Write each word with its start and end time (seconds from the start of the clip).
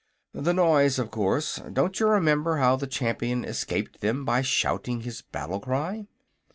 "The 0.33 0.51
noise, 0.51 0.97
of 0.97 1.11
course. 1.11 1.61
Don't 1.71 1.99
you 1.99 2.07
remember 2.07 2.57
how 2.57 2.75
the 2.75 2.87
Champion 2.87 3.45
escaped 3.45 4.01
them 4.01 4.25
by 4.25 4.41
shouting 4.41 5.01
his 5.01 5.21
battle 5.21 5.59
cry?" 5.59 6.07